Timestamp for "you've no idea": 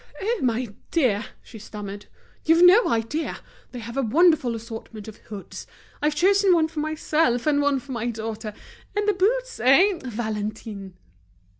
2.43-3.37